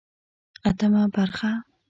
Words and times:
اتمه 0.69 1.07
برخه 1.07 1.51